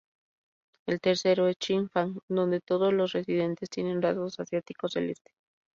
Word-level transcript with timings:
El 0.87 0.99
tercero 0.99 1.47
es 1.47 1.57
Chi-Fang, 1.57 2.17
donde 2.27 2.59
todos 2.59 2.91
los 2.91 3.11
residentes 3.11 3.69
tienen 3.69 4.01
rasgos 4.01 4.39
asiáticos 4.39 4.95
del 4.95 5.11
este. 5.11 5.31